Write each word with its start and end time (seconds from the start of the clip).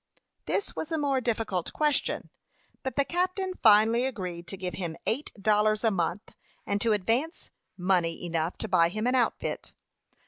This 0.47 0.75
was 0.75 0.91
a 0.91 0.97
more 0.97 1.21
difficult 1.21 1.73
question; 1.73 2.31
but 2.81 2.95
the 2.95 3.05
captain 3.05 3.53
finally 3.61 4.03
agreed 4.07 4.47
to 4.47 4.57
give 4.57 4.73
him 4.73 4.97
eight 5.05 5.31
dollars 5.39 5.83
a 5.83 5.91
month, 5.91 6.31
and 6.65 6.81
to 6.81 6.93
advance 6.93 7.51
money 7.77 8.25
enough 8.25 8.57
to 8.57 8.67
buy 8.67 8.89
him 8.89 9.05
an 9.05 9.13
outfit. 9.13 9.73